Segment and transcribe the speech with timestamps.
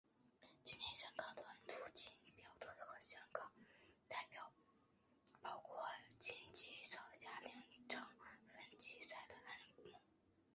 [0.63, 2.67] 今年香港短途锦标的
[2.99, 3.51] 香港
[4.07, 4.51] 代表
[5.43, 5.77] 包括
[6.17, 7.53] 今季扫下两
[7.87, 8.09] 场
[8.49, 10.01] 分级赛的安畋。